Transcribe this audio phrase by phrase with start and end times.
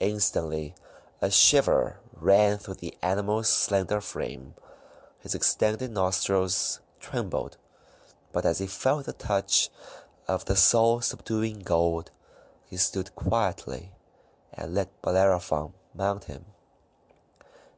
[0.00, 0.74] Instantly
[1.22, 4.54] a shiver ran through the animal's slender frame,
[5.20, 7.56] his distended nostrils trembled;
[8.30, 9.70] but as he felt the touch
[10.28, 12.10] of the soul subduing gold,
[12.66, 13.92] he stood quietly
[14.52, 16.44] and let Bellerophon mount him.